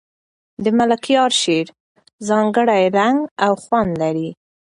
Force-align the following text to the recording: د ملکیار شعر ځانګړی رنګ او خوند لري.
د 0.63 0.65
ملکیار 0.77 1.31
شعر 1.41 1.67
ځانګړی 2.27 2.83
رنګ 2.97 3.19
او 3.45 3.53
خوند 3.63 3.91
لري. 4.01 4.29